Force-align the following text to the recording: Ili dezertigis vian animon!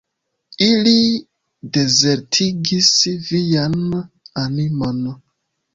Ili 0.67 0.93
dezertigis 1.77 2.91
vian 3.29 3.79
animon! 4.47 5.07